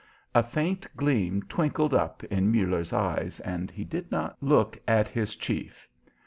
[0.33, 5.35] A faint gleam twinkled up in Muller's eyes, and he did not look at his
[5.35, 5.87] chief.